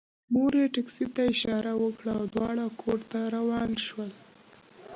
مور 0.33 0.51
یې 0.59 0.65
ټکسي 0.73 1.05
ته 1.15 1.21
اشاره 1.33 1.73
وکړه 1.83 2.11
او 2.19 2.23
دواړه 2.33 2.65
کور 2.81 2.99
ته 3.11 3.19
روان 3.35 3.71
شول 3.85 4.11